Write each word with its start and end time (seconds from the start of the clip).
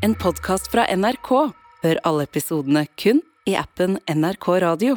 En 0.00 0.14
podkast 0.16 0.70
fra 0.72 0.86
NRK. 0.96 1.28
Hør 1.82 1.98
alle 2.08 2.24
episodene 2.24 2.86
kun 2.96 3.18
i 3.44 3.52
appen 3.60 3.98
NRK 4.08 4.46
Radio. 4.64 4.94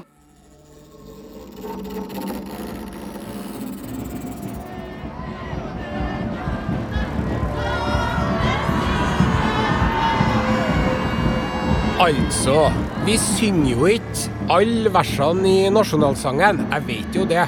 Altså, 11.99 12.71
vi 13.03 13.17
synger 13.19 13.75
jo 13.75 13.91
ikke 13.91 14.47
alle 14.55 14.95
versene 14.95 15.51
i 15.51 15.67
nasjonalsangen. 15.81 16.63
Jeg 16.71 16.87
vet 16.87 17.19
jo 17.19 17.27
det. 17.27 17.43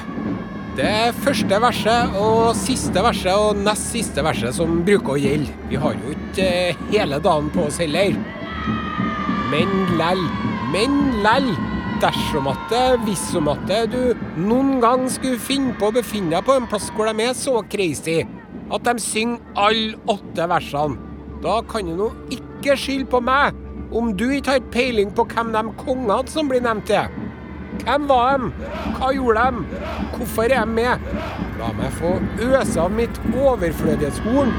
Det 0.76 0.84
er 0.84 1.14
første 1.24 1.56
verset 1.56 2.16
og 2.20 2.50
siste 2.58 3.00
verset 3.00 3.32
og 3.32 3.56
nest 3.64 3.94
siste 3.94 4.20
verset 4.20 4.52
som 4.58 4.82
bruker 4.84 5.14
å 5.14 5.20
gjelde. 5.22 5.54
Vi 5.70 5.78
har 5.80 5.94
jo 5.96 6.10
ikke 6.12 6.44
eh, 6.44 6.82
hele 6.90 7.16
dagen 7.24 7.48
på 7.54 7.64
oss 7.70 7.78
heller. 7.80 8.12
Men 9.48 9.72
lell, 9.96 10.20
men 10.74 10.98
lell. 11.24 11.48
Dersom 12.02 12.50
at 12.52 12.60
det, 12.68 12.84
hvis 13.06 13.24
om 13.40 13.48
at 13.48 13.62
det, 13.70 13.86
du 13.94 14.26
noen 14.36 14.74
gang 14.82 15.06
skulle 15.08 15.40
finne 15.40 15.72
på 15.80 15.88
å 15.88 15.96
befinne 15.96 16.34
deg 16.34 16.44
på 16.44 16.58
en 16.58 16.68
plass 16.68 16.90
hvor 16.92 17.08
de 17.08 17.24
er 17.24 17.32
så 17.32 17.62
crazy 17.72 18.18
at 18.68 18.84
de 18.84 19.00
synger 19.00 19.40
alle 19.56 19.96
åtte 20.12 20.44
versene, 20.50 20.98
da 21.40 21.62
kan 21.70 21.88
du 21.88 21.94
nå 21.96 22.10
ikke 22.36 22.76
skylde 22.76 23.08
på 23.14 23.22
meg 23.24 23.56
om 23.96 24.12
du 24.12 24.26
ikke 24.28 24.58
har 24.58 24.68
peiling 24.74 25.08
på 25.16 25.24
hvem 25.30 25.56
de 25.56 25.64
kongene 25.80 26.20
som 26.28 26.52
blir 26.52 26.60
nevnt 26.68 26.92
er. 26.92 27.08
Hvem 27.84 28.08
var 28.08 28.36
de? 28.36 28.50
Hva 28.96 29.12
gjorde 29.14 29.44
de? 29.50 29.80
Hvorfor 30.16 30.42
er 30.42 30.64
de 30.64 30.66
med? 30.66 31.06
La 31.60 31.70
meg 31.76 31.92
få 31.98 32.16
øse 32.46 32.80
av 32.80 32.92
mitt 32.92 33.20
overflødighetshorn. 33.34 34.52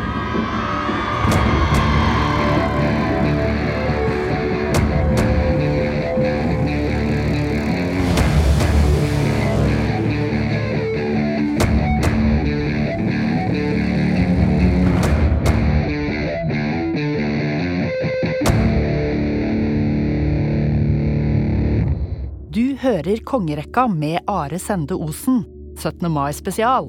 Hører 22.87 23.19
Kongerekka 23.27 23.87
med 23.91 24.21
Are 24.31 24.59
Sende 24.59 24.95
Osen, 24.95 25.41
17. 25.75 26.07
mai 26.11 26.31
spesial. 26.31 26.85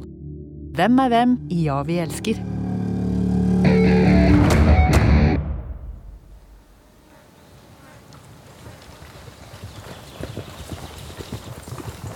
Hvem 0.79 1.01
er 1.03 1.11
hvem 1.11 1.33
i 1.51 1.65
Ja, 1.65 1.81
vi 1.83 1.97
elsker? 1.99 2.39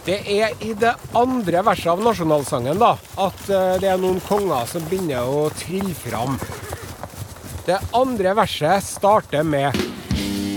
Det 0.07 0.19
er 0.31 0.55
i 0.63 0.73
det 0.79 0.95
andre 1.19 1.63
verset 1.67 1.91
av 1.97 2.07
nasjonalsangen 2.07 2.79
da, 2.79 2.95
at 3.27 3.45
eh, 3.51 3.77
det 3.83 3.91
er 3.91 4.03
noen 4.03 4.23
konger 4.29 4.67
som 4.71 4.87
begynner 4.87 5.27
å 5.27 5.49
trille 5.59 5.95
fram. 5.99 6.39
Det 7.67 7.83
andre 7.99 8.39
verset 8.39 8.87
starter 8.87 9.47
med 9.47 9.75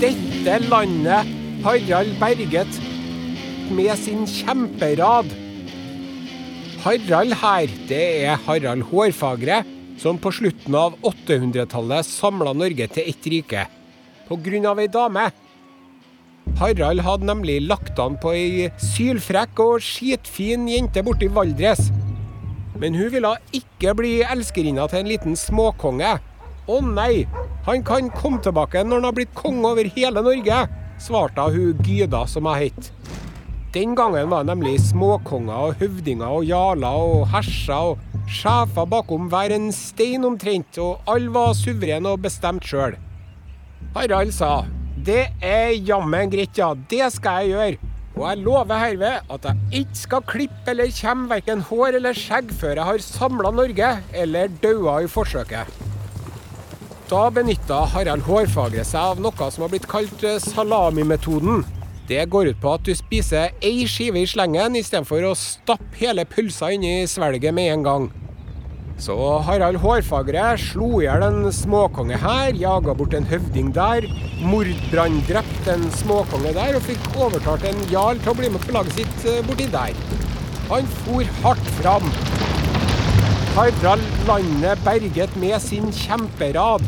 Dette 0.02 0.59
landet 0.70 1.34
Harald 1.66 2.20
berget 2.22 2.84
med 3.73 3.94
sin 3.97 4.25
kjemperad. 4.27 5.31
Harald 6.85 7.33
her, 7.41 7.72
det 7.89 8.03
er 8.27 8.41
Harald 8.45 8.85
Hårfagre, 8.91 9.63
som 9.97 10.19
på 10.22 10.31
slutten 10.38 10.75
av 10.77 10.97
800-tallet 11.02 12.05
samla 12.05 12.53
Norge 12.53 12.88
til 12.94 13.09
ett 13.09 13.30
rike. 13.31 13.66
Av 14.30 14.80
ei 14.81 14.88
dame. 14.89 15.30
Harald 16.59 17.02
hadde 17.05 17.27
nemlig 17.30 17.59
lagt 17.66 17.99
an 17.99 18.17
på 18.22 18.33
ei 18.38 18.69
sylfrekk 18.81 19.59
og 19.66 19.83
skitfin 19.83 20.67
jente 20.69 21.03
borti 21.06 21.29
Valdres. 21.34 21.90
Men 22.79 22.95
hun 22.97 23.09
ville 23.13 23.34
ikke 23.56 23.95
bli 23.97 24.19
elskerinna 24.23 24.88
til 24.91 25.03
en 25.03 25.09
liten 25.09 25.38
småkonge. 25.40 26.16
Å 26.66 26.79
nei, 26.81 27.25
han 27.66 27.84
kan 27.85 28.09
komme 28.13 28.41
tilbake 28.45 28.84
når 28.84 29.01
han 29.01 29.09
har 29.09 29.17
blitt 29.17 29.35
konge 29.38 29.73
over 29.73 29.90
hele 29.97 30.23
Norge, 30.25 30.61
svarte 31.01 31.50
hun 31.53 31.81
Gyda 31.85 32.25
som 32.29 32.50
hun 32.50 32.61
het. 32.61 32.91
Den 33.75 33.91
gangen 33.91 34.30
var 34.31 34.46
det 34.46 34.53
nemlig 34.53 34.78
småkonger 34.80 35.66
og 35.68 35.81
høvdinger 35.81 36.31
og 36.38 36.46
jarler 36.47 36.96
og 36.96 37.25
herser 37.34 37.90
og 37.90 38.22
sjefer 38.31 38.88
bakom 38.88 39.25
hver 39.34 39.52
en 39.52 39.68
stein 39.75 40.24
omtrent, 40.24 40.80
og 40.80 41.03
alle 41.12 41.34
var 41.36 41.52
suverene 41.59 42.14
og 42.16 42.24
bestemt 42.24 42.64
sjøl. 42.64 42.96
Harald 43.97 44.31
sa 44.38 44.64
det 45.06 45.28
er 45.44 45.75
jammen 45.75 46.31
greit, 46.31 46.56
ja, 46.56 46.72
det 46.88 47.12
skal 47.18 47.44
jeg 47.44 47.52
gjøre. 47.52 47.91
Og 48.16 48.24
jeg 48.30 48.44
lover 48.46 48.80
herved 48.80 49.35
at 49.35 49.50
jeg 49.50 49.84
ikke 49.84 50.00
skal 50.06 50.28
klippe 50.31 50.72
eller 50.72 50.96
kjemme 50.96 51.28
verken 51.35 51.68
hår 51.68 52.00
eller 52.00 52.16
skjegg 52.16 52.56
før 52.56 52.80
jeg 52.80 52.90
har 52.94 53.03
samla 53.03 53.52
Norge 53.59 53.94
eller 54.16 54.56
daua 54.64 55.02
i 55.03 55.12
forsøket. 55.12 55.84
Da 57.12 57.28
benytta 57.30 57.84
Harald 57.91 58.24
Hårfagre 58.25 58.88
seg 58.88 59.12
av 59.12 59.19
noe 59.22 59.52
som 59.52 59.68
har 59.68 59.75
blitt 59.75 59.91
kalt 59.91 60.24
eh, 60.24 60.40
salamimetoden. 60.41 61.68
Det 62.05 62.21
går 62.29 62.51
ut 62.51 62.59
på 62.61 62.73
at 62.77 62.83
du 62.85 62.91
spiser 62.93 63.55
ei 63.66 63.88
skive 63.89 64.21
i 64.21 64.27
slengen 64.29 64.77
istedenfor 64.77 65.25
å 65.25 65.31
stappe 65.39 65.97
hele 65.97 66.21
pølsa 66.29 66.69
inn 66.75 66.85
i 66.85 67.07
svelget 67.09 67.55
med 67.57 67.71
en 67.73 67.85
gang. 67.88 68.05
Så 69.01 69.16
Harald 69.43 69.81
Hårfagre 69.81 70.43
slo 70.61 71.01
i 71.01 71.07
hjel 71.07 71.25
en 71.25 71.49
småkonge 71.51 72.19
her, 72.21 72.53
jaga 72.55 72.93
bort 72.95 73.16
en 73.17 73.25
høvding 73.27 73.73
der, 73.75 74.05
mordbranndrept 74.45 75.71
en 75.73 75.89
småkonge 75.97 76.53
der 76.55 76.77
og 76.77 76.85
fikk 76.85 77.09
overtalt 77.17 77.66
en 77.67 77.81
jarl 77.91 78.22
til 78.22 78.31
å 78.31 78.37
bli 78.37 78.53
med 78.53 78.63
på 78.63 78.77
laget 78.77 79.01
sitt 79.01 79.27
eh, 79.27 79.41
borti 79.49 79.67
der. 79.73 79.97
Han 80.69 80.87
for 81.01 81.33
hardt 81.41 81.73
fram. 81.81 82.07
Harald 83.57 84.05
landet 84.29 84.85
berget 84.85 85.35
med 85.41 85.57
sin 85.63 85.89
kjemperad. 86.05 86.85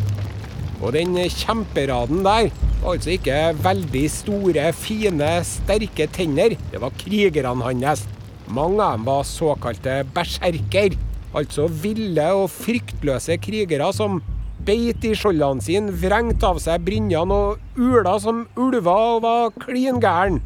Og 0.77 0.93
den 0.93 1.17
kjemperaden 1.33 2.21
der 2.27 2.53
altså 2.85 3.15
ikke 3.15 3.37
veldig 3.63 4.05
store, 4.11 4.69
fine, 4.77 5.31
sterke 5.47 6.07
tenner. 6.13 6.55
Det 6.71 6.81
var 6.81 6.95
krigerne 6.99 7.63
hans. 7.63 8.05
Mange 8.47 8.81
av 8.83 8.97
dem 8.97 9.05
var 9.07 9.23
såkalte 9.27 10.03
berserker. 10.15 10.97
Altså 11.35 11.67
ville 11.67 12.27
og 12.33 12.49
fryktløse 12.49 13.37
krigere 13.43 13.89
som 13.93 14.21
beit 14.67 15.03
i 15.05 15.13
skjoldene 15.15 15.63
sine, 15.63 15.93
vrengte 15.95 16.47
av 16.47 16.59
seg 16.63 16.83
brynjene 16.85 17.33
og 17.33 17.79
ula 17.79 18.17
som 18.19 18.45
ulver 18.59 19.17
og 19.17 19.25
var 19.25 19.51
klin 19.63 20.01
gæren. 20.03 20.41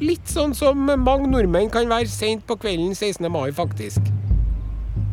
Litt 0.00 0.28
sånn 0.32 0.54
som 0.56 0.88
mange 0.88 1.28
nordmenn 1.28 1.72
kan 1.72 1.90
være 1.90 2.08
seint 2.08 2.46
på 2.48 2.56
kvelden 2.60 2.94
16. 2.96 3.28
mai, 3.32 3.50
faktisk. 3.52 4.19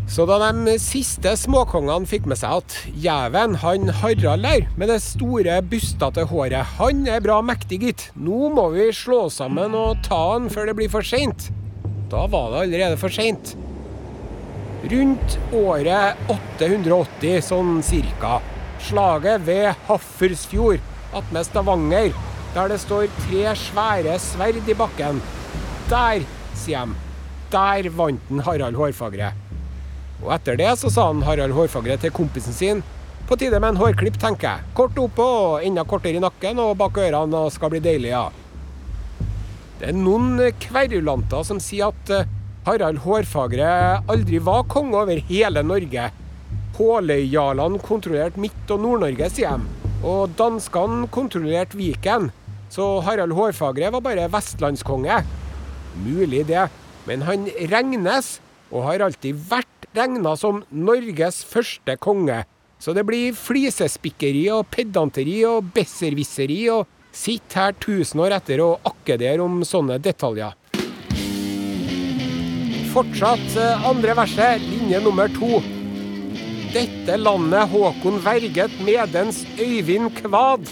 Så 0.08 0.24
da 0.24 0.38
de 0.40 0.78
siste 0.80 1.34
småkongene 1.36 2.08
fikk 2.08 2.30
med 2.32 2.40
seg 2.40 2.62
at 2.62 2.76
jæven, 3.04 3.58
han 3.60 3.90
Harald 4.00 4.46
der, 4.46 4.64
med 4.80 4.88
det 4.88 5.02
store, 5.04 5.58
bustete 5.68 6.24
håret, 6.30 6.78
han 6.78 7.02
er 7.12 7.24
bra 7.24 7.42
mektig, 7.44 7.82
gitt. 7.84 8.06
Nå 8.16 8.48
må 8.56 8.70
vi 8.72 8.88
slå 8.96 9.26
sammen 9.34 9.76
og 9.76 10.00
ta 10.08 10.20
han 10.32 10.48
før 10.54 10.70
det 10.70 10.78
blir 10.80 10.92
for 10.94 11.04
seint. 11.04 11.50
Da 12.08 12.24
var 12.32 12.54
det 12.54 12.62
allerede 12.64 13.00
for 13.02 13.12
seint. 13.12 13.52
Rundt 14.88 15.36
året 15.58 16.30
880, 16.32 17.42
sånn 17.44 17.82
cirka. 17.84 18.38
Slaget 18.88 19.44
ved 19.44 19.74
Hafrsfjord, 19.90 20.80
attmed 21.18 21.50
Stavanger, 21.50 22.16
der 22.56 22.72
det 22.72 22.80
står 22.80 23.10
tre 23.26 23.44
svære 23.60 24.16
sverd 24.24 24.72
i 24.72 24.78
bakken. 24.86 25.20
Der, 25.92 26.24
sier 26.56 26.88
de, 26.88 26.96
der 27.52 27.92
vant 28.00 28.32
den 28.32 28.46
Harald 28.48 28.80
Hårfagre. 28.80 29.34
Og 30.28 30.34
etter 30.36 30.58
det 30.60 30.74
så 30.82 30.92
sa 30.92 31.08
han 31.08 31.24
Harald 31.24 31.56
Hårfagre 31.56 31.96
til 32.02 32.12
kompisen 32.12 32.56
sin 32.56 32.84
på 33.28 33.36
tide 33.40 33.60
med 33.60 33.74
en 33.74 33.80
hårklipp, 33.80 34.16
tenker 34.20 34.48
jeg. 34.48 34.68
Kort 34.76 35.00
oppå 35.00 35.24
og 35.24 35.64
enda 35.64 35.84
kortere 35.88 36.20
i 36.20 36.24
nakken 36.24 36.60
og 36.64 36.78
bak 36.80 37.00
ørene 37.04 37.42
og 37.48 37.52
skal 37.52 37.72
bli 37.74 37.82
deilig, 37.84 38.14
ja. 38.14 38.28
Det 39.80 39.90
er 39.92 39.98
noen 39.98 40.40
kverulanter 40.64 41.44
som 41.48 41.60
sier 41.64 41.92
at 41.92 42.12
eh, 42.16 42.30
Harald 42.68 43.04
Hårfagre 43.04 43.68
aldri 44.10 44.40
var 44.44 44.64
konge 44.72 44.96
over 45.00 45.20
hele 45.30 45.64
Norge. 45.64 46.08
Håløyjarlene 46.80 47.84
kontrollerte 47.84 48.42
Midt- 48.42 48.74
og 48.74 48.84
Nord-Norge, 48.84 49.30
sier 49.32 49.60
de. 49.60 49.92
Og 50.08 50.34
danskene 50.40 51.08
kontrollerte 51.14 51.80
Viken. 51.80 52.32
Så 52.74 52.98
Harald 53.06 53.36
Hårfagre 53.36 53.92
var 53.96 54.04
bare 54.04 54.28
vestlandskonge. 54.32 55.22
Mulig 56.04 56.44
det, 56.48 56.68
men 57.08 57.24
han 57.28 57.48
regnes, 57.72 58.38
og 58.72 58.88
har 58.90 59.06
alltid 59.08 59.40
vært 59.52 59.77
regna 59.98 60.36
som 60.40 60.62
Norges 60.70 61.42
første 61.48 61.98
konge. 62.02 62.44
Så 62.80 62.94
det 62.94 63.04
blir 63.08 63.34
flisespikkeri 63.34 64.46
og 64.54 64.68
pedanteri 64.70 65.40
og 65.50 65.72
besserwisseri 65.74 66.62
og 66.70 66.86
sitt 67.18 67.56
her 67.58 67.74
tusen 67.82 68.22
år 68.22 68.38
etter 68.38 68.62
og 68.62 68.86
akkedere 68.86 69.42
om 69.42 69.64
sånne 69.66 69.98
detaljer. 70.04 70.54
Fortsatt 72.94 73.58
eh, 73.60 73.88
andre 73.90 74.14
verset, 74.18 74.64
linje 74.70 75.02
nummer 75.04 75.30
to. 75.34 75.60
dette 76.74 77.16
landet 77.18 77.70
Håkon 77.72 78.20
verget 78.22 78.74
medens 78.86 79.46
Øyvind 79.58 80.12
Kvad. 80.20 80.68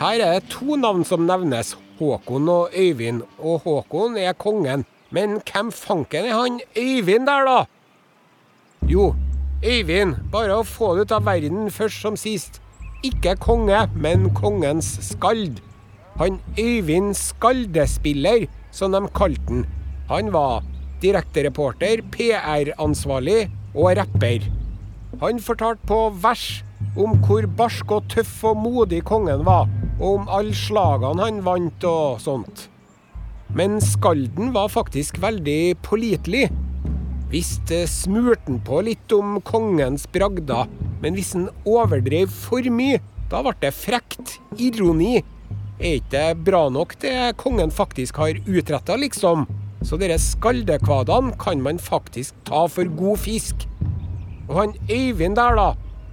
Her 0.00 0.22
er 0.24 0.38
det 0.38 0.50
to 0.50 0.78
navn 0.80 1.04
som 1.04 1.26
nevnes, 1.28 1.74
Håkon 1.98 2.48
og 2.48 2.74
Øyvind, 2.74 3.22
og 3.38 3.60
Håkon 3.66 4.16
er 4.18 4.32
kongen. 4.32 4.86
Men 5.10 5.40
hvem 5.42 5.72
fanken 5.74 6.28
er 6.28 6.36
han 6.38 6.60
Øyvind 6.78 7.26
der, 7.26 7.44
da? 7.48 7.64
Jo, 8.90 9.14
Øyvind, 9.66 10.14
bare 10.32 10.60
å 10.60 10.66
få 10.66 10.94
det 10.96 11.08
ut 11.08 11.14
av 11.18 11.26
verden 11.26 11.70
først 11.74 12.00
som 12.04 12.16
sist. 12.16 12.60
Ikke 13.04 13.34
konge, 13.40 13.82
men 13.96 14.28
kongens 14.36 14.92
skald. 15.10 15.58
Han 16.20 16.38
Øyvind 16.58 17.14
Skaldespiller, 17.18 18.46
som 18.70 18.92
de 18.92 19.02
kalte 19.16 19.46
han. 19.48 19.66
Han 20.10 20.32
var 20.32 20.64
direktereporter, 21.02 22.02
PR-ansvarlig 22.12 23.50
og 23.74 23.96
rapper. 23.98 24.46
Han 25.20 25.40
fortalte 25.42 25.86
på 25.86 26.00
vers 26.22 26.64
om 26.98 27.18
hvor 27.24 27.46
barsk 27.58 27.92
og 27.94 28.08
tøff 28.10 28.44
og 28.50 28.58
modig 28.62 29.04
kongen 29.06 29.44
var, 29.46 29.68
og 30.00 30.20
om 30.20 30.28
alle 30.32 30.56
slagene 30.56 31.24
han 31.24 31.42
vant 31.46 31.86
og 31.88 32.20
sånt. 32.22 32.68
Men 33.56 33.80
skalden 33.82 34.52
var 34.54 34.70
faktisk 34.70 35.18
veldig 35.22 35.76
pålitelig. 35.82 36.48
Visst 37.30 37.72
smurte 37.90 38.46
han 38.46 38.60
på 38.66 38.80
litt 38.86 39.12
om 39.14 39.38
kongens 39.46 40.06
bragder, 40.10 40.70
men 41.02 41.16
hvis 41.16 41.32
han 41.36 41.48
overdrev 41.68 42.30
for 42.30 42.66
mye, 42.70 43.00
da 43.30 43.42
ble 43.46 43.54
det 43.62 43.72
frekt. 43.74 44.38
Ironi. 44.58 45.20
Er 45.80 45.96
ikke 45.96 46.12
det 46.12 46.44
bra 46.44 46.66
nok 46.68 46.96
det 47.00 47.14
kongen 47.40 47.70
faktisk 47.72 48.18
har 48.20 48.38
utretta, 48.46 48.98
liksom? 49.00 49.46
Så 49.86 49.96
dere 49.96 50.18
skaldekvadene 50.20 51.38
kan 51.40 51.62
man 51.64 51.80
faktisk 51.80 52.36
ta 52.44 52.66
for 52.68 52.90
god 52.98 53.22
fisk. 53.22 53.64
Og 54.50 54.56
han 54.58 54.74
Øyvind 54.90 55.38
der, 55.38 55.56
da. 55.56 55.68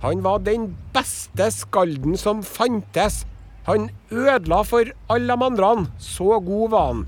Han 0.06 0.22
var 0.24 0.40
den 0.46 0.70
beste 0.94 1.50
skalden 1.52 2.18
som 2.18 2.44
fantes. 2.46 3.26
Han 3.68 3.90
ødela 4.14 4.62
for 4.64 4.94
alle 5.10 5.36
de 5.36 5.50
andre. 5.50 5.72
Så 6.00 6.40
god 6.40 6.70
var 6.72 6.92
han. 6.94 7.08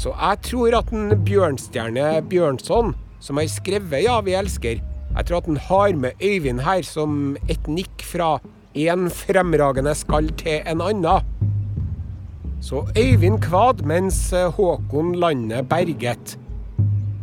Så 0.00 0.14
jeg 0.16 0.40
tror 0.46 0.78
at 0.78 0.92
en 0.96 1.10
Bjørnstjerne 1.26 2.22
Bjørnson, 2.30 2.94
som 3.20 3.36
har 3.36 3.48
skrevet 3.52 4.00
'Ja, 4.00 4.20
vi 4.24 4.32
elsker', 4.32 4.80
jeg 5.16 5.26
tror 5.26 5.36
at 5.36 5.46
han 5.46 5.56
har 5.56 5.92
med 5.92 6.10
Øyvind 6.22 6.60
her 6.60 6.82
som 6.82 7.36
et 7.48 7.68
nikk 7.68 8.02
fra 8.02 8.38
en 8.74 9.10
fremragende 9.10 9.94
skall 9.94 10.30
til 10.38 10.62
en 10.66 10.80
annen. 10.80 11.20
Så 12.62 12.86
Øyvind 12.96 13.42
kvad 13.42 13.84
mens 13.84 14.30
Håkon 14.30 15.14
landet 15.14 15.68
berget. 15.68 16.38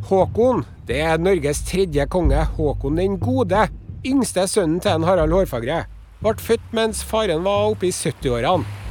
Håkon 0.04 0.66
det 0.88 1.02
er 1.02 1.18
Norges 1.18 1.62
tredje 1.62 2.06
konge, 2.06 2.46
Håkon 2.46 2.98
den 2.98 3.18
gode, 3.20 3.70
yngste 4.06 4.48
sønnen 4.48 4.80
til 4.80 4.92
en 4.92 5.04
Harald 5.04 5.32
Hårfagre. 5.32 5.86
Ble 6.22 6.36
født 6.38 6.74
mens 6.74 7.04
faren 7.04 7.44
var 7.44 7.72
oppe 7.72 7.88
i 7.88 7.92
70-årene. 7.92 8.87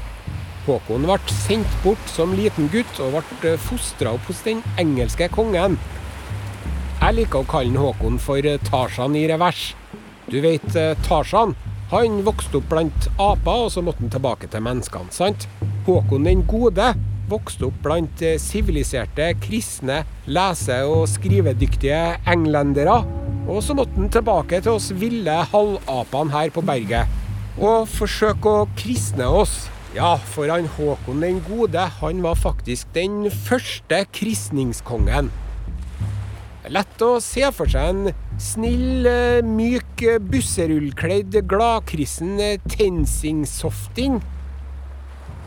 Håkon 0.67 1.07
ble 1.07 1.19
sendt 1.31 1.77
bort 1.85 2.11
som 2.11 2.33
liten 2.35 2.67
gutt 2.73 2.99
og 3.05 3.21
ble 3.41 3.55
fostra 3.63 4.17
opp 4.17 4.27
hos 4.27 4.43
den 4.43 4.65
engelske 4.83 5.29
kongen. 5.31 5.77
Jeg 6.99 7.15
liker 7.21 7.45
å 7.45 7.49
kalle 7.51 7.79
Håkon 7.79 8.19
for 8.19 8.43
Tarzan 8.67 9.15
i 9.15 9.27
revers. 9.31 9.69
Du 10.27 10.41
vet 10.43 10.67
Tarzan? 11.07 11.55
Han 11.93 12.25
vokste 12.27 12.59
opp 12.59 12.67
blant 12.73 13.07
aper, 13.15 13.67
og 13.67 13.71
så 13.71 13.83
måtte 13.87 14.03
han 14.03 14.11
tilbake 14.11 14.49
til 14.51 14.65
menneskene, 14.67 15.13
sant? 15.15 15.47
Håkon 15.87 16.27
den 16.27 16.43
gode 16.51 16.89
vokste 17.31 17.69
opp 17.69 17.79
blant 17.85 18.25
siviliserte, 18.43 19.29
kristne, 19.43 20.01
lese- 20.27 20.83
og 20.91 21.07
skrivedyktige 21.11 22.01
englendere. 22.27 22.99
Og 23.47 23.63
så 23.63 23.79
måtte 23.79 23.95
han 24.01 24.11
tilbake 24.11 24.59
til 24.65 24.81
oss 24.81 24.91
ville 24.99 25.39
halvapene 25.53 26.35
her 26.35 26.51
på 26.51 26.67
berget. 26.67 27.07
Og 27.63 27.87
forsøke 27.87 28.51
å 28.51 28.69
kristne 28.79 29.31
oss. 29.31 29.69
Ja, 29.97 30.19
for 30.21 30.51
han 30.53 30.67
Håkon 30.75 31.23
den 31.25 31.39
gode, 31.47 31.81
han 32.03 32.19
var 32.21 32.37
faktisk 32.37 32.91
den 32.93 33.31
første 33.33 34.03
kristningskongen. 34.13 35.31
Lett 36.69 37.05
å 37.07 37.15
se 37.25 37.47
for 37.57 37.71
seg 37.73 37.95
en 37.95 38.11
snill, 38.43 39.09
myk, 39.49 40.05
busserullkledd, 40.29 41.39
gladkristen 41.49 42.37
tensingsofting. 42.69 44.21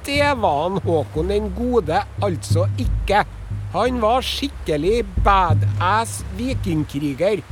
Det 0.08 0.34
var 0.42 0.64
han 0.64 0.82
Håkon 0.82 1.30
den 1.30 1.52
gode 1.54 2.02
altså 2.26 2.66
ikke. 2.82 3.28
Han 3.76 4.02
var 4.02 4.26
skikkelig 4.26 5.04
badass 5.22 6.24
vikingkriger, 6.40 7.44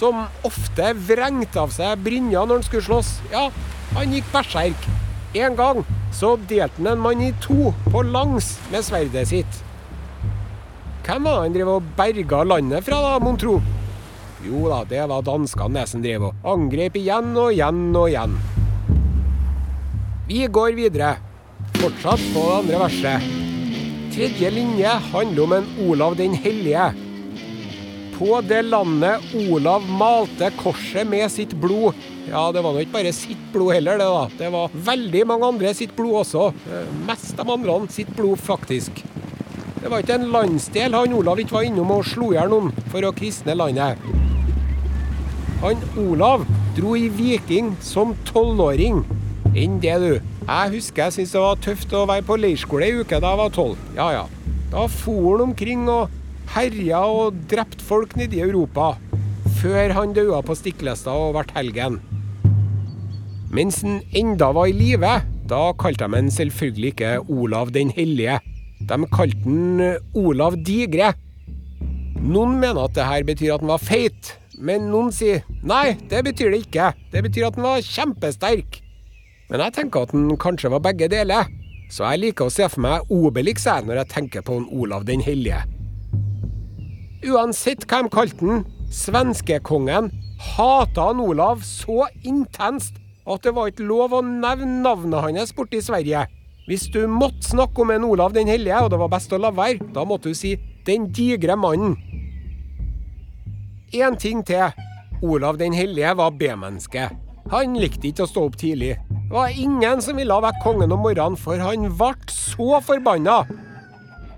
som 0.00 0.24
ofte 0.48 0.94
vrengte 1.04 1.66
av 1.66 1.76
seg 1.76 2.00
brynja 2.06 2.46
når 2.46 2.62
han 2.62 2.70
skulle 2.70 2.88
slåss. 2.88 3.18
Ja, 3.34 3.50
han 3.92 4.16
gikk 4.16 4.32
berserk. 4.32 4.88
En 5.36 5.56
gang 5.56 5.82
så 6.16 6.36
delte 6.48 6.80
han 6.80 6.94
en 6.94 7.02
mann 7.02 7.20
i 7.20 7.32
to 7.44 7.72
på 7.90 8.02
langs 8.08 8.54
med 8.72 8.84
sverdet 8.86 9.26
sitt. 9.28 9.58
Hvem 11.06 11.26
var 11.28 11.42
han 11.42 11.54
drev 11.54 11.70
og 11.76 11.90
berga 11.98 12.40
landet 12.46 12.86
fra, 12.86 13.02
da, 13.04 13.18
mon 13.22 13.36
tro? 13.38 13.58
Jo 14.46 14.66
da, 14.70 14.80
det 14.88 15.04
var 15.10 15.24
danskene 15.26 15.84
som 15.88 16.02
drev 16.04 16.28
og 16.30 16.48
angrep 16.54 16.96
igjen 16.98 17.34
og 17.36 17.52
igjen 17.52 17.82
og 17.92 18.08
igjen. 18.10 18.36
Vi 20.26 20.42
går 20.50 20.74
videre. 20.78 21.16
Fortsatt 21.76 22.22
på 22.32 22.42
det 22.46 22.56
andre 22.60 22.80
verset. 22.86 23.28
Tredje 24.16 24.50
linje 24.50 24.96
handler 25.12 25.44
om 25.44 25.54
en 25.58 25.68
Olav 25.86 26.16
den 26.18 26.34
hellige. 26.34 26.88
På 28.16 28.40
det 28.40 28.62
landet 28.64 29.20
Olav 29.36 29.84
malte 29.98 30.48
korset 30.56 31.04
med 31.08 31.28
sitt 31.32 31.52
blod. 31.60 31.96
Ja, 32.30 32.48
det 32.52 32.62
var 32.64 32.72
nå 32.72 32.80
ikke 32.82 32.96
bare 32.96 33.12
sitt 33.14 33.42
blod 33.52 33.74
heller, 33.76 34.00
det 34.00 34.06
da. 34.08 34.22
Det 34.38 34.48
var 34.54 34.72
veldig 34.88 35.26
mange 35.28 35.50
andre 35.52 35.74
sitt 35.76 35.92
blod 35.96 36.22
også. 36.22 36.48
Mest 37.06 37.38
av 37.42 37.52
andre 37.52 37.76
sitt 37.92 38.10
blod, 38.16 38.40
faktisk. 38.40 39.04
Det 39.82 39.92
var 39.92 40.02
ikke 40.02 40.16
en 40.16 40.30
landsdel 40.32 40.96
han 40.96 41.12
Olav 41.14 41.38
ikke 41.38 41.58
var 41.58 41.66
innom 41.68 41.92
og 41.94 42.08
slo 42.08 42.32
i 42.32 42.38
hjel 42.38 42.50
noen 42.50 42.72
for 42.88 43.04
å 43.06 43.12
kristne 43.14 43.54
landet. 43.54 44.00
Han 45.60 45.84
Olav 46.00 46.48
dro 46.76 46.96
i 46.98 47.06
viking 47.12 47.74
som 47.84 48.16
tolvåring. 48.28 49.04
Enn 49.56 49.76
det, 49.80 49.94
du. 50.02 50.32
Jeg 50.46 50.72
husker 50.72 51.06
jeg 51.06 51.14
syntes 51.14 51.36
det 51.36 51.44
var 51.44 51.62
tøft 51.64 51.94
å 51.96 52.06
være 52.08 52.24
på 52.26 52.40
leirskole 52.40 52.88
ei 52.88 52.98
uke 53.00 53.20
da 53.20 53.32
jeg 53.34 53.42
var 53.44 53.54
tolv. 53.54 53.86
Ja 53.96 54.08
ja. 54.14 54.24
Da 54.72 54.88
for 54.90 55.36
han 55.36 55.50
omkring 55.50 55.86
og 55.92 56.10
herja 56.56 57.02
og 57.04 57.36
drept 57.50 57.82
folk 57.84 58.14
nede 58.16 58.38
i 58.38 58.44
Europa. 58.44 58.94
Før 59.60 59.92
han 59.96 60.14
daua 60.16 60.40
på 60.44 60.56
Stiklestad 60.56 61.12
og 61.12 61.36
ble 61.36 61.44
helgen. 61.56 61.98
Mens 63.52 63.82
han 63.84 64.00
enda 64.16 64.48
var 64.56 64.70
i 64.70 64.76
live, 64.76 65.12
da 65.48 65.60
kalte 65.78 66.08
de 66.08 66.16
han 66.16 66.32
selvfølgelig 66.32 66.94
ikke 66.94 67.12
Olav 67.28 67.70
den 67.76 67.92
hellige. 67.94 68.40
De 68.88 68.98
kalte 69.12 69.44
han 69.44 70.00
Olav 70.16 70.56
Digre. 70.66 71.12
Noen 72.16 72.56
mener 72.58 72.86
at 72.86 72.96
det 72.96 73.06
her 73.06 73.28
betyr 73.28 73.54
at 73.54 73.62
han 73.62 73.74
var 73.74 73.84
feit, 73.84 74.32
men 74.56 74.88
noen 74.90 75.12
sier 75.12 75.44
nei, 75.62 75.94
det 76.08 76.24
betyr 76.26 76.50
det 76.54 76.64
ikke. 76.64 76.90
Det 77.12 77.22
betyr 77.28 77.50
at 77.50 77.60
han 77.60 77.68
var 77.68 77.84
kjempesterk. 77.84 78.80
Men 79.52 79.62
jeg 79.62 79.76
tenker 79.76 80.08
at 80.08 80.16
han 80.16 80.32
kanskje 80.40 80.72
var 80.72 80.82
begge 80.88 81.12
deler. 81.12 81.46
Så 81.92 82.02
jeg 82.08 82.24
liker 82.24 82.48
å 82.48 82.52
se 82.52 82.66
for 82.72 82.82
meg 82.82 83.12
Obelix 83.14 83.68
når 83.68 84.00
jeg 84.02 84.14
tenker 84.16 84.46
på 84.46 84.58
en 84.58 84.70
Olav 84.74 85.04
den 85.06 85.22
hellige. 85.22 85.62
Uansett 87.24 87.86
hva 87.88 88.02
de 88.04 88.12
kalte 88.12 88.44
han, 88.44 88.64
svenskekongen 88.92 90.10
hata 90.56 91.10
Olav 91.10 91.62
så 91.64 92.06
intenst 92.22 92.98
at 93.26 93.42
det 93.42 93.54
var 93.56 93.70
ikke 93.70 93.86
lov 93.88 94.14
å 94.14 94.22
nevne 94.22 94.82
navnet 94.84 95.24
hans 95.24 95.54
borte 95.56 95.80
i 95.80 95.84
Sverige. 95.84 96.26
Hvis 96.66 96.88
du 96.92 97.06
måtte 97.10 97.46
snakke 97.46 97.82
om 97.82 97.92
en 97.94 98.04
Olav 98.04 98.34
den 98.34 98.50
hellige, 98.50 98.78
og 98.82 98.90
det 98.90 98.98
var 98.98 99.10
best 99.10 99.32
å 99.32 99.40
la 99.40 99.52
være, 99.54 99.86
da 99.94 100.04
måtte 100.04 100.30
du 100.30 100.34
si 100.34 100.56
'den 100.86 101.12
digre 101.12 101.56
mannen'. 101.56 101.96
Én 103.92 104.16
ting 104.18 104.42
til. 104.44 104.72
Olav 105.22 105.58
den 105.58 105.72
hellige 105.72 106.16
var 106.16 106.30
B-menneske. 106.30 107.10
Han 107.50 107.76
likte 107.78 108.08
ikke 108.08 108.22
å 108.26 108.26
stå 108.26 108.44
opp 108.44 108.56
tidlig. 108.56 108.98
Det 109.08 109.32
var 109.32 109.48
ingen 109.48 110.02
som 110.02 110.16
ville 110.16 110.34
vekk 110.42 110.62
kongen 110.62 110.92
om 110.92 110.98
morgenen, 110.98 111.36
for 111.36 111.56
han 111.56 111.88
ble 111.98 112.14
så 112.28 112.80
forbanna. 112.80 113.46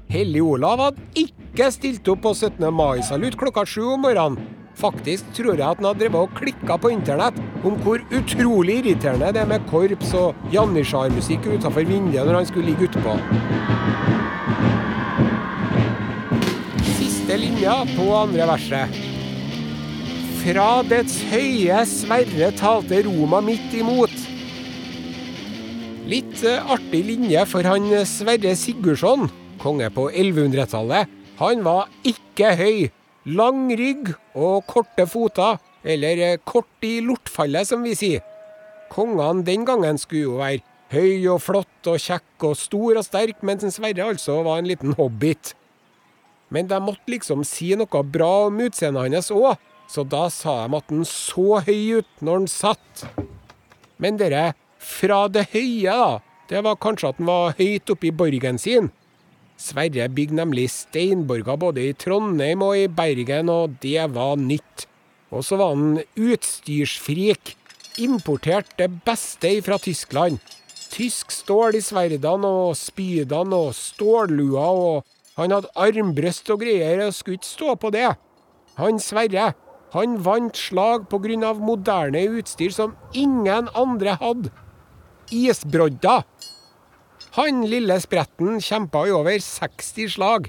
Hellig 0.08 0.40
Olav 0.40 0.80
hadde 0.80 1.02
ikke 1.20 1.66
stilt 1.74 2.06
opp 2.08 2.22
på 2.24 2.30
17. 2.32 2.62
mai-salut 2.72 3.34
klokka 3.36 3.66
sju 3.68 3.82
om 3.92 4.06
morgenen. 4.06 4.38
Faktisk 4.78 5.26
tror 5.36 5.58
jeg 5.58 5.66
at 5.66 5.80
han 5.80 5.88
hadde 5.88 6.00
drevet 6.00 6.22
og 6.22 6.36
klikka 6.38 6.76
på 6.80 6.92
internett 6.94 7.36
om 7.66 7.74
hvor 7.82 8.00
utrolig 8.14 8.78
irriterende 8.78 9.32
det 9.34 9.42
er 9.42 9.50
med 9.50 9.66
korps 9.68 10.14
og 10.16 10.38
janitsjarmusikk 10.54 11.48
utafor 11.50 11.84
vinduet 11.84 12.24
når 12.24 12.38
han 12.38 12.48
skulle 12.48 12.70
ligge 12.70 12.86
utpå. 12.88 13.16
Siste 16.94 17.36
linja 17.42 17.74
på 17.90 18.06
andre 18.16 18.46
verset. 18.52 18.96
Fra 20.38 20.68
dets 20.88 21.18
høye 21.34 21.82
Sverre 21.90 22.48
talte 22.56 23.02
Roma 23.04 23.42
midt 23.44 23.76
imot. 23.76 24.14
Litt 26.08 26.40
artig 26.46 27.02
linje 27.10 27.44
for 27.50 27.66
han 27.68 27.90
Sverre 28.08 28.54
Sigurdsson, 28.56 29.28
konge 29.60 29.90
på 29.94 30.08
1100-tallet. 30.10 31.10
Han 31.38 31.62
var 31.66 31.90
ikke 32.06 32.54
høy. 32.58 32.88
Lang 33.28 33.68
rygg 33.76 34.14
og 34.34 34.64
korte 34.66 35.06
foter. 35.06 35.58
eller 35.84 36.18
eh, 36.18 36.40
kort 36.44 36.82
i 36.82 36.98
lortfallet, 37.00 37.68
som 37.68 37.84
vi 37.86 37.94
sier. 37.94 38.24
Kongene 38.90 39.44
den 39.46 39.64
gangen 39.64 39.98
skulle 39.98 40.24
jo 40.26 40.38
være 40.40 40.64
høy 40.92 41.28
og 41.30 41.42
flott 41.44 41.88
og 41.88 42.00
kjekk 42.02 42.44
og 42.48 42.56
stor 42.58 42.98
og 42.98 43.06
sterk, 43.06 43.42
mens 43.46 43.66
Sverre 43.76 44.08
altså 44.10 44.40
var 44.44 44.58
en 44.58 44.68
liten 44.68 44.96
hobbit. 44.98 45.54
Men 46.50 46.68
de 46.68 46.80
måtte 46.80 47.12
liksom 47.12 47.44
si 47.44 47.74
noe 47.76 48.02
bra 48.04 48.48
om 48.48 48.60
utseendet 48.64 49.12
hans 49.14 49.30
òg, 49.34 49.58
så 49.88 50.04
da 50.04 50.26
sa 50.32 50.66
de 50.66 50.76
at 50.80 50.92
han 50.92 51.04
så 51.08 51.60
høy 51.64 52.00
ut 52.00 52.24
når 52.24 52.40
han 52.40 52.48
satt. 52.52 53.04
Men 54.00 54.18
dere 54.20 54.52
fra 54.78 55.26
det 55.32 55.48
høye, 55.52 55.92
da, 55.92 56.18
det 56.48 56.64
var 56.64 56.80
kanskje 56.80 57.12
at 57.12 57.20
han 57.20 57.28
var 57.28 57.56
høyt 57.58 57.92
oppe 57.92 58.08
i 58.08 58.14
borgen 58.14 58.60
sin. 58.60 58.90
Sverre 59.58 60.06
bygde 60.14 60.38
nemlig 60.38 60.68
steinborger 60.70 61.58
både 61.58 61.88
i 61.88 61.94
Trondheim 61.98 62.62
og 62.62 62.76
i 62.78 62.86
Bergen, 62.86 63.50
og 63.50 63.74
det 63.82 64.06
var 64.14 64.38
nytt. 64.38 64.86
Og 65.34 65.42
så 65.44 65.58
var 65.58 65.74
han 65.74 65.98
utstyrsfrik. 66.14 67.56
Importert 67.98 68.70
det 68.78 68.86
beste 69.02 69.50
fra 69.66 69.80
Tyskland. 69.82 70.38
Tysk 70.94 71.34
stål 71.34 71.80
i 71.80 71.82
sverdene 71.82 72.52
og 72.68 72.76
spydene 72.78 73.58
og 73.66 73.74
stållua, 73.76 74.68
og 74.70 75.40
han 75.40 75.52
hadde 75.56 75.74
armbrøst 75.74 76.48
og 76.54 76.62
greier, 76.62 77.02
og 77.08 77.16
skulle 77.16 77.40
ikke 77.40 77.50
stå 77.50 77.74
på 77.82 77.90
det. 77.94 78.12
Han 78.78 79.02
Sverre, 79.02 79.52
han 79.92 80.16
vant 80.22 80.56
slag 80.56 81.10
av 81.10 81.60
moderne 81.60 82.22
utstyr 82.38 82.70
som 82.70 82.94
ingen 83.12 83.68
andre 83.74 84.16
hadde. 84.22 84.54
Isbrodder. 85.34 86.22
Han 87.36 87.66
lille 87.68 87.98
spretten 88.00 88.56
kjempa 88.64 89.04
i 89.08 89.12
over 89.12 89.36
60 89.42 90.14
slag. 90.16 90.48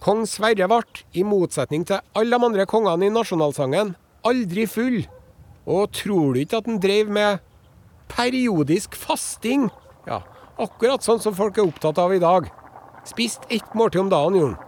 Kong 0.00 0.24
Sverre 0.26 0.66
ble, 0.70 0.80
i 1.12 1.22
motsetning 1.22 1.84
til 1.86 2.00
alle 2.16 2.38
de 2.38 2.46
andre 2.48 2.66
kongene 2.68 3.06
i 3.06 3.12
nasjonalsangen, 3.12 3.92
aldri 4.26 4.64
full. 4.66 5.02
Og 5.68 5.92
tror 5.94 6.34
du 6.34 6.40
ikke 6.40 6.62
at 6.62 6.70
han 6.70 6.80
drev 6.82 7.12
med 7.12 7.44
periodisk 8.10 8.96
fasting? 8.98 9.68
Ja, 10.08 10.22
akkurat 10.58 11.04
sånn 11.04 11.20
som 11.22 11.36
folk 11.36 11.60
er 11.60 11.68
opptatt 11.68 12.00
av 12.00 12.16
i 12.16 12.22
dag. 12.22 12.48
Spist 13.06 13.46
ett 13.52 13.76
måltid 13.76 14.06
om 14.06 14.12
dagen, 14.12 14.40
gjorde 14.40 14.56
han. 14.56 14.66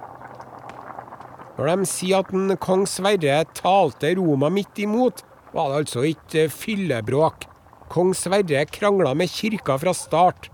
Når 1.57 1.69
de 1.69 1.89
sier 1.89 2.23
at 2.23 2.31
en 2.37 2.57
kong 2.61 2.87
Sverre 2.89 3.43
talte 3.57 4.15
Roma 4.17 4.49
midt 4.53 4.79
imot, 4.81 5.25
var 5.53 5.73
det 5.73 5.83
altså 5.83 6.05
ikke 6.09 6.47
fyllebråk. 6.53 7.45
Kong 7.93 8.15
Sverre 8.17 8.65
krangla 8.69 9.13
med 9.17 9.33
kirka 9.33 9.77
fra 9.81 9.93
start. 9.97 10.52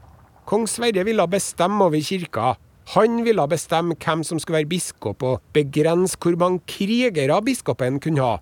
Kong 0.48 0.64
Sverre 0.64 1.02
ville 1.04 1.26
bestemme 1.28 1.84
over 1.84 2.00
kirka. 2.00 2.54
Han 2.94 3.18
ville 3.24 3.44
bestemme 3.50 3.92
hvem 4.00 4.22
som 4.24 4.38
skulle 4.40 4.62
være 4.62 4.70
biskop, 4.70 5.22
og 5.22 5.42
begrense 5.52 6.16
hvor 6.16 6.38
mange 6.40 6.62
krigere 6.64 7.36
biskopen 7.44 7.98
kunne 8.00 8.24
ha. 8.24 8.38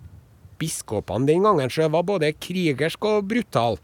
Biskopene 0.60 1.26
den 1.26 1.42
gangen 1.42 1.72
så 1.72 1.88
var 1.90 2.06
både 2.06 2.30
krigersk 2.38 3.04
og 3.04 3.26
brutale. 3.26 3.82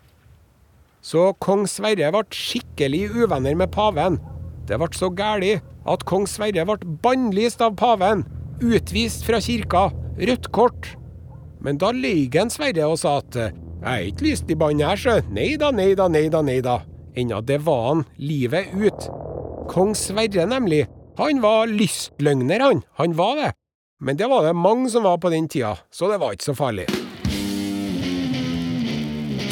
Så 1.03 1.33
kong 1.43 1.67
Sverre 1.67 2.13
ble 2.15 2.23
skikkelig 2.31 3.09
uvenner 3.11 3.59
med 3.59 3.73
paven. 3.75 4.21
Det 4.71 4.79
ble 4.79 4.93
så 4.95 5.11
gæli 5.11 5.57
at 5.91 6.07
kong 6.07 6.29
Sverre 6.31 6.63
ble 6.69 6.95
bannlyst 7.03 7.65
av 7.67 7.75
paven. 7.75 8.23
Utvist 8.63 9.27
fra 9.27 9.43
kirka. 9.43 9.89
Rødt 10.23 10.53
kort. 10.55 10.93
Men 11.59 11.83
da 11.83 11.91
løy 11.91 12.31
Sverre 12.55 12.87
og 12.87 13.03
sa 13.03 13.19
at 13.19 13.35
jeg 13.35 13.91
er 13.91 14.07
ikke 14.07 14.29
lyst 14.29 14.51
i 14.51 14.55
bann 14.55 14.79
her, 14.79 14.95
sjø. 14.95 15.19
Nei 15.35 15.57
da, 15.59 15.75
nei 15.75 15.91
da, 15.99 16.07
nei 16.07 16.29
da, 16.31 16.47
nei 16.47 16.61
da. 16.63 16.79
Enda 17.17 17.41
det 17.41 17.59
var 17.67 17.89
han 17.89 18.05
livet 18.17 18.73
ut. 18.73 19.09
Kong 19.69 19.95
Sverre, 19.97 20.47
nemlig. 20.49 20.87
Han 21.19 21.43
var 21.45 21.69
lystløgner, 21.69 22.61
han. 22.61 22.83
Han 22.99 23.17
var 23.17 23.37
det. 23.37 23.53
Men 24.01 24.17
det 24.17 24.27
var 24.27 24.47
det 24.47 24.57
mange 24.57 24.91
som 24.91 25.05
var 25.05 25.19
på 25.23 25.31
den 25.31 25.49
tida, 25.49 25.77
så 25.93 26.09
det 26.11 26.19
var 26.19 26.33
ikke 26.35 26.49
så 26.51 26.55
farlig. 26.59 26.89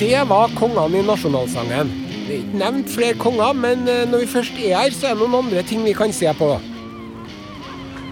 Det 0.01 0.23
var 0.27 0.51
kongene 0.57 1.03
i 1.03 1.07
nasjonalsangen. 1.07 1.93
Det 2.27 2.33
er 2.33 2.41
ikke 2.41 2.61
nevnt 2.63 2.91
flere 2.91 3.19
konger, 3.21 3.53
men 3.53 3.85
eh, 3.89 4.07
når 4.09 4.25
vi 4.25 4.33
først 4.33 4.59
er 4.59 4.77
her, 4.79 4.95
så 4.97 5.11
er 5.11 5.19
det 5.19 5.27
noen 5.27 5.45
andre 5.45 5.63
ting 5.69 5.85
vi 5.85 5.93
kan 5.95 6.15
se 6.15 6.33
på. 6.39 6.55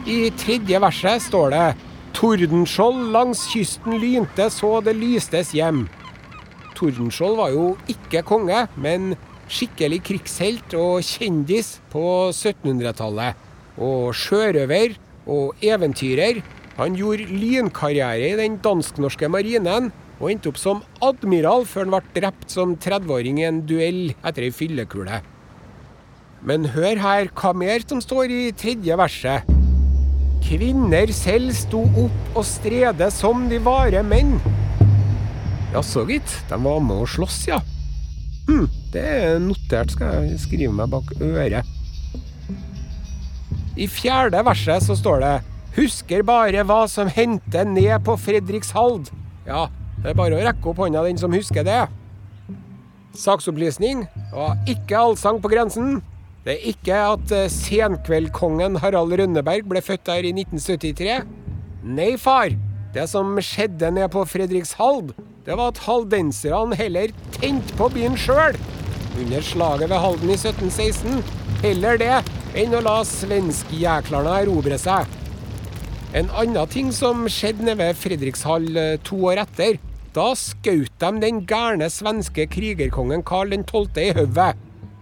I 0.09 0.19
tredje 0.41 0.81
verset 0.83 1.25
står 1.25 1.55
det 1.55 1.67
Tordenskjold 2.19 3.09
langs 3.15 3.45
kysten 3.53 3.99
lynte 4.03 4.49
så 4.51 4.79
det 4.85 4.97
lystes 4.99 5.55
hjem. 5.57 5.87
Tordenskjold 6.79 7.39
var 7.39 7.53
jo 7.55 7.67
ikke 7.91 8.25
konge, 8.27 8.67
men 8.77 9.15
skikkelig 9.49 10.01
krigshelt 10.07 10.75
og 10.79 11.03
kjendis 11.07 11.79
på 11.93 12.05
1700-tallet. 12.31 13.39
Og 13.79 14.15
sjørøver 14.17 14.97
og 15.29 15.65
eventyrer. 15.65 16.43
Han 16.79 16.95
gjorde 16.99 17.27
lynkarriere 17.31 18.33
i 18.33 18.39
den 18.39 18.61
dansk-norske 18.63 19.31
marinen, 19.33 19.91
og 20.19 20.31
endte 20.33 20.51
opp 20.51 20.59
som 20.59 20.83
admiral 21.05 21.65
før 21.67 21.87
han 21.87 21.95
ble 21.95 22.21
drept 22.21 22.55
som 22.55 22.75
30-åring 22.79 23.41
i 23.43 23.47
en 23.49 23.61
duell 23.67 24.15
etter 24.27 24.47
ei 24.47 24.55
fyllekule. 24.55 25.21
Men 26.47 26.69
hør 26.75 27.01
her 27.03 27.31
hva 27.35 27.53
mer 27.55 27.83
som 27.87 28.03
står 28.03 28.31
i 28.35 28.43
tredje 28.59 28.99
verset. 28.99 29.47
Kvinner 30.45 31.11
selv 31.15 31.51
sto 31.57 31.83
opp 31.99 32.39
og 32.39 32.47
strede 32.47 33.11
som 33.15 33.49
de 33.51 33.59
vare 33.63 34.05
menn. 34.07 34.37
Jaså, 35.75 36.07
gitt. 36.09 36.31
De 36.49 36.57
var 36.63 36.79
med 36.81 37.03
å 37.03 37.09
slåss, 37.11 37.41
ja. 37.51 37.59
Hm, 38.49 38.69
det 38.95 39.05
er 39.05 39.39
notert, 39.43 39.93
skal 39.93 40.25
jeg 40.25 40.41
skrive 40.41 40.73
meg 40.75 40.91
bak 40.93 41.11
øret. 41.21 41.67
I 43.79 43.87
fjerde 43.87 44.41
verset 44.47 44.83
så 44.83 44.97
står 44.99 45.23
det 45.23 45.35
Husker 45.79 46.25
bare 46.27 46.65
hva 46.67 46.81
som 46.91 47.11
hendte 47.13 47.63
ned 47.69 48.01
på 48.07 48.17
Fredrikshald. 48.19 49.13
Ja, 49.47 49.69
det 50.03 50.11
er 50.11 50.19
bare 50.19 50.35
å 50.39 50.43
rekke 50.43 50.73
opp 50.73 50.81
hånda 50.83 51.05
den 51.07 51.21
som 51.21 51.35
husker 51.37 51.67
det. 51.67 51.85
Saksopplysning 53.19 54.07
og 54.33 54.71
ikke 54.71 54.99
allsang 54.99 55.39
på 55.43 55.53
grensen. 55.53 56.01
Det 56.47 56.57
er 56.57 56.67
ikke 56.73 56.99
at 57.13 57.35
eh, 57.35 57.51
senkveldkongen 57.53 58.79
Harald 58.83 59.15
Rønneberg 59.21 59.67
ble 59.69 59.83
født 59.85 60.07
der 60.09 60.27
i 60.27 60.33
1973. 60.33 61.21
Nei, 61.85 62.13
far. 62.19 62.55
Det 62.95 63.05
som 63.11 63.37
skjedde 63.45 63.91
ned 63.95 64.09
på 64.15 64.25
Fredrikshald, 64.27 65.13
det 65.47 65.57
var 65.59 65.75
at 65.75 65.83
haldenserne 65.85 66.79
heller 66.79 67.13
tente 67.37 67.77
på 67.79 67.91
byen 67.93 68.17
sjøl. 68.19 68.57
Under 69.19 69.43
slaget 69.43 69.91
ved 69.91 69.99
Halden 69.99 70.31
i 70.31 70.37
1716. 70.37 71.23
Heller 71.65 71.99
det 71.99 72.19
enn 72.59 72.75
å 72.77 72.83
la 72.85 73.01
svenskejæklerne 73.07 74.37
erobre 74.45 74.79
seg. 74.79 75.09
En 76.15 76.31
annen 76.39 76.71
ting 76.71 76.93
som 76.95 77.27
skjedde 77.27 77.67
nede 77.67 77.81
ved 77.81 77.99
Fredrikshall 77.99 78.69
eh, 78.79 78.95
to 79.05 79.19
år 79.33 79.43
etter. 79.43 79.81
Da 80.15 80.29
skjøt 80.39 80.95
de 81.03 81.11
den 81.25 81.43
gærne 81.51 81.91
svenske 81.91 82.47
krigerkongen 82.53 83.27
Karl 83.27 83.57
12. 83.59 83.99
i 84.05 84.15
hodet. 84.21 84.55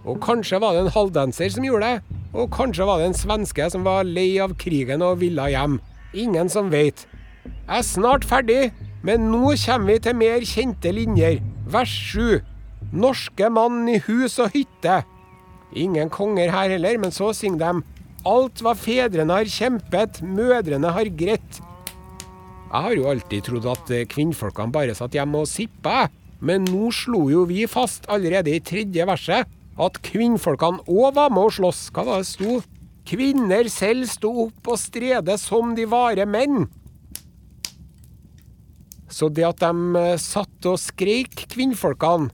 Og 0.07 0.17
kanskje 0.23 0.59
var 0.63 0.73
det 0.73 0.87
en 0.87 0.95
halvdanser 0.97 1.53
som 1.53 1.67
gjorde 1.67 1.93
det. 1.93 2.17
Og 2.33 2.49
kanskje 2.53 2.89
var 2.89 2.99
det 2.99 3.11
en 3.11 3.21
svenske 3.21 3.69
som 3.69 3.85
var 3.85 4.07
lei 4.07 4.33
av 4.41 4.57
krigen 4.57 5.05
og 5.05 5.21
ville 5.21 5.47
hjem. 5.53 5.77
Ingen 6.17 6.49
som 6.49 6.73
veit. 6.73 7.05
Jeg 7.45 7.79
er 7.79 7.85
snart 7.85 8.25
ferdig, 8.25 8.71
men 9.05 9.29
nå 9.29 9.53
kommer 9.61 9.93
vi 9.93 10.03
til 10.03 10.17
mer 10.17 10.45
kjente 10.47 10.91
linjer. 10.95 11.43
Vers 11.69 11.93
7. 12.11 12.41
Norske 12.95 13.49
mann 13.51 13.87
i 13.91 13.97
hus 14.05 14.37
og 14.39 14.53
hytte. 14.55 15.01
Ingen 15.75 16.11
konger 16.13 16.51
her 16.53 16.71
heller, 16.75 16.99
men 17.01 17.11
så 17.11 17.33
synger 17.35 17.63
de 17.63 17.85
Alt 18.27 18.59
hva 18.63 18.73
fedrene 18.75 19.31
har 19.31 19.47
kjempet, 19.47 20.21
mødrene 20.25 20.89
har 20.91 21.07
grett. 21.15 21.59
Jeg 22.67 22.83
har 22.83 22.95
jo 22.97 23.05
alltid 23.07 23.45
trodd 23.47 23.67
at 23.71 23.91
kvinnfolkene 24.11 24.73
bare 24.75 24.95
satt 24.97 25.15
hjemme 25.15 25.45
og 25.45 25.47
sippa, 25.47 26.09
men 26.43 26.65
nå 26.67 26.89
slo 26.91 27.27
jo 27.31 27.45
vi 27.47 27.63
fast 27.71 28.09
allerede 28.11 28.51
i 28.51 28.59
tredje 28.59 29.05
verset 29.07 29.47
at 29.77 29.99
kvinnfolkene 30.03 30.83
òg 30.89 31.15
var 31.15 31.31
med 31.31 31.47
å 31.47 31.53
slåss. 31.53 31.87
Hva 31.95 32.03
var 32.09 32.23
det 32.23 32.29
sto? 32.31 32.57
Kvinner 33.07 33.69
selv 33.71 34.09
sto 34.11 34.33
opp 34.47 34.67
og 34.67 34.81
strede 34.81 35.37
som 35.39 35.71
de 35.77 35.85
vare 35.87 36.25
menn. 36.27 36.65
Så 39.07 39.29
det 39.31 39.45
at 39.47 39.63
de 39.63 40.01
eh, 40.01 40.19
satt 40.19 40.67
og 40.67 40.75
skreik, 40.81 41.45
kvinnfolkene, 41.53 42.27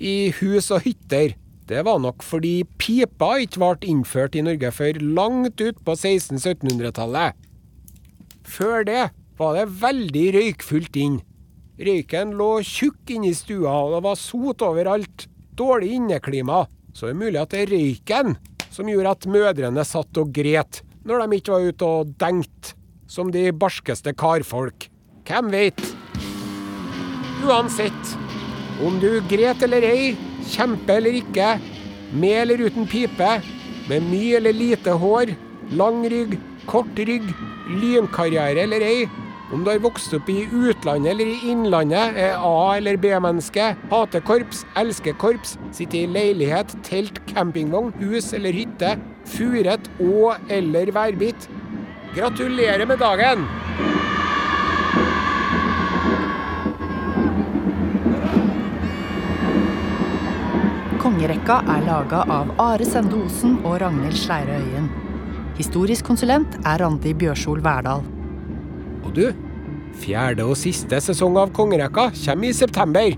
i 0.00 0.32
hus 0.40 0.70
og 0.72 0.86
hytter, 0.86 1.36
det 1.70 1.84
var 1.86 2.00
nok 2.02 2.24
fordi 2.26 2.64
pipa 2.80 3.36
ikke 3.44 3.60
ble 3.62 3.90
innført 3.92 4.34
i 4.34 4.42
Norge 4.42 4.72
før 4.74 4.98
langt 4.98 5.60
ut 5.62 5.78
på 5.86 5.94
1600-1700-tallet. 5.94 7.36
Før 8.42 8.86
det 8.88 9.04
var 9.38 9.54
det 9.54 9.68
veldig 9.80 10.24
røykfullt 10.34 10.98
inn. 10.98 11.20
Røyken 11.80 12.34
lå 12.36 12.48
tjukk 12.66 13.12
inne 13.14 13.30
i 13.30 13.36
stua, 13.36 13.70
og 13.84 13.94
det 13.94 14.00
var 14.08 14.18
sot 14.18 14.64
overalt. 14.66 15.28
Dårlig 15.56 15.94
inneklima. 16.00 16.64
Så 16.92 17.06
det 17.06 17.14
er 17.14 17.20
mulig 17.22 17.40
at 17.40 17.54
det 17.54 17.62
er 17.62 17.72
røyken 17.76 18.34
som 18.70 18.90
gjorde 18.90 19.14
at 19.14 19.28
mødrene 19.30 19.84
satt 19.86 20.20
og 20.20 20.32
gret 20.34 20.82
når 21.06 21.22
de 21.22 21.38
ikke 21.38 21.54
var 21.54 21.70
ute 21.70 21.86
og 21.86 22.10
dengte, 22.20 22.74
som 23.08 23.30
de 23.32 23.46
barskeste 23.56 24.12
karfolk. 24.18 24.90
Hvem 25.26 25.48
veit? 25.54 25.80
Uansett, 27.46 28.12
om 28.86 28.98
du 29.02 29.20
gret 29.30 29.62
eller 29.66 29.84
ei, 29.86 30.16
kjempe 30.50 30.96
eller 30.96 31.20
ikke, 31.20 31.54
med 32.12 32.36
eller 32.42 32.66
uten 32.66 32.86
pipe, 32.90 33.32
med 33.90 34.06
mye 34.10 34.36
eller 34.40 34.54
lite 34.56 34.94
hår, 35.02 35.34
lang 35.76 36.02
rygg, 36.10 36.36
kort 36.70 36.98
rygg, 36.98 37.26
lynkarriere 37.80 38.64
eller 38.66 38.86
ei, 38.86 39.08
Om 39.50 39.64
du 39.66 39.70
har 39.72 39.80
vokst 39.82 40.12
opp 40.14 40.28
i 40.30 40.44
utlandet 40.46 41.10
eller 41.10 41.26
i 41.26 41.48
innlandet, 41.50 42.14
er 42.22 42.36
A- 42.38 42.76
eller 42.76 42.94
B-menneske, 43.02 43.72
hater 43.90 44.22
korps, 44.22 44.60
elsker 44.78 45.16
korps, 45.18 45.56
sitter 45.74 46.04
i 46.04 46.06
leilighet, 46.06 46.76
telt, 46.86 47.18
campingvogn, 47.32 47.90
hus 47.98 48.30
eller 48.38 48.54
hytte, 48.54 48.92
furet 49.26 49.90
og 49.98 50.36
eller 50.48 50.94
værbitt. 50.94 51.48
Gratulerer 52.14 52.86
med 52.86 53.02
dagen! 53.02 53.42
Kongerekka 61.00 61.62
er 61.64 61.86
laga 61.86 62.18
av 62.28 62.50
Are 62.60 62.84
Sende 62.84 63.16
Osen 63.24 63.54
og 63.64 63.78
Ragnhild 63.80 64.18
Sleire 64.20 64.58
Øyen. 64.60 64.90
Historisk 65.56 66.04
konsulent 66.04 66.58
er 66.60 66.82
Randi 66.82 67.14
Bjørsol 67.16 67.62
Verdal. 67.64 68.02
Og 69.00 69.14
du, 69.16 69.30
fjerde 70.02 70.44
og 70.44 70.58
siste 70.60 71.00
sesong 71.00 71.38
av 71.40 71.54
Kongerekka 71.56 72.10
kommer 72.18 72.50
i 72.50 72.52
september. 72.52 73.16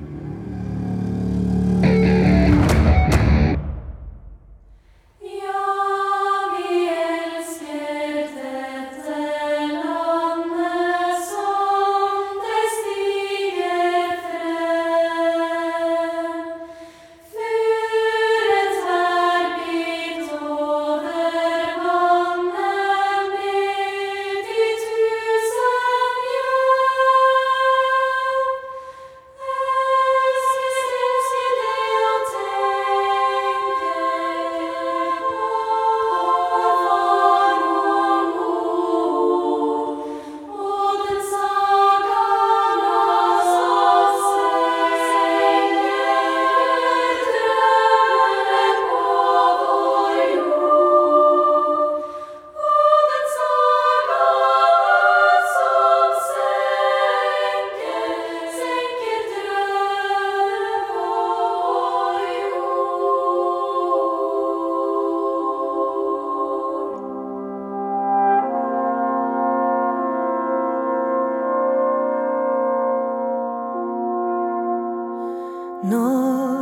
No. 75.83 76.62